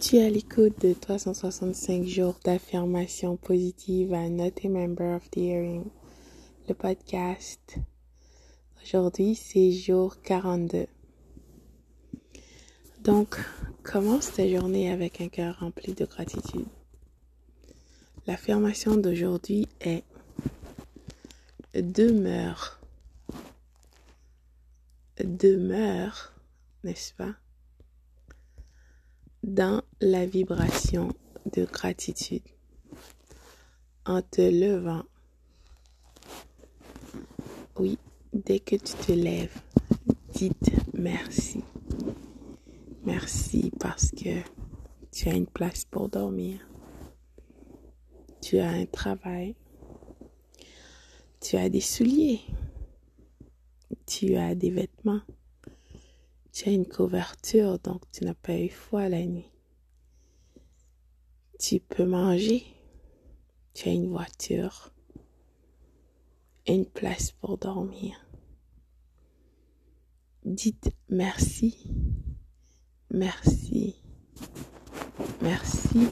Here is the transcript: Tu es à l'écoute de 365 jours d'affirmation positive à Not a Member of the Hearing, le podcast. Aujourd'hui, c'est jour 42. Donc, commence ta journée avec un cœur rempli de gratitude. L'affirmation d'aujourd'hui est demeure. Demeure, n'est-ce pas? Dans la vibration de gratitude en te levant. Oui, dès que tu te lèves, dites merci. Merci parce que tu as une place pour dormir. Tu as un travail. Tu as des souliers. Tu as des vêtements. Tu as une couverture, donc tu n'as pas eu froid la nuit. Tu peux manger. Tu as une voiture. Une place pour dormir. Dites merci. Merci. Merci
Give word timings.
Tu 0.00 0.16
es 0.16 0.24
à 0.24 0.30
l'écoute 0.30 0.80
de 0.80 0.92
365 0.92 2.04
jours 2.04 2.38
d'affirmation 2.44 3.36
positive 3.36 4.14
à 4.14 4.28
Not 4.28 4.52
a 4.64 4.68
Member 4.68 5.16
of 5.16 5.28
the 5.30 5.38
Hearing, 5.38 5.86
le 6.68 6.74
podcast. 6.74 7.78
Aujourd'hui, 8.80 9.34
c'est 9.34 9.72
jour 9.72 10.22
42. 10.22 10.86
Donc, 13.02 13.38
commence 13.82 14.32
ta 14.32 14.48
journée 14.48 14.92
avec 14.92 15.20
un 15.20 15.28
cœur 15.28 15.58
rempli 15.58 15.94
de 15.94 16.04
gratitude. 16.04 16.68
L'affirmation 18.28 18.96
d'aujourd'hui 18.96 19.66
est 19.80 20.04
demeure. 21.74 22.78
Demeure, 25.18 26.34
n'est-ce 26.84 27.12
pas? 27.14 27.34
Dans 29.48 29.82
la 30.00 30.26
vibration 30.26 31.08
de 31.52 31.64
gratitude 31.64 32.42
en 34.04 34.20
te 34.20 34.42
levant. 34.42 35.04
Oui, 37.78 37.98
dès 38.32 38.60
que 38.60 38.76
tu 38.76 38.94
te 38.94 39.12
lèves, 39.12 39.56
dites 40.34 40.70
merci. 40.92 41.64
Merci 43.04 43.72
parce 43.80 44.10
que 44.10 44.42
tu 45.10 45.28
as 45.28 45.34
une 45.34 45.46
place 45.46 45.86
pour 45.86 46.10
dormir. 46.10 46.60
Tu 48.42 48.58
as 48.58 48.68
un 48.68 48.84
travail. 48.84 49.56
Tu 51.40 51.56
as 51.56 51.70
des 51.70 51.80
souliers. 51.80 52.40
Tu 54.06 54.36
as 54.36 54.54
des 54.54 54.70
vêtements. 54.70 55.22
Tu 56.58 56.68
as 56.68 56.72
une 56.72 56.88
couverture, 56.88 57.78
donc 57.78 58.02
tu 58.10 58.24
n'as 58.24 58.34
pas 58.34 58.58
eu 58.58 58.68
froid 58.68 59.08
la 59.08 59.24
nuit. 59.24 59.48
Tu 61.60 61.78
peux 61.78 62.04
manger. 62.04 62.64
Tu 63.74 63.88
as 63.88 63.92
une 63.92 64.10
voiture. 64.10 64.92
Une 66.66 66.84
place 66.84 67.30
pour 67.30 67.58
dormir. 67.58 68.26
Dites 70.44 70.90
merci. 71.08 71.92
Merci. 73.12 74.02
Merci 75.40 76.08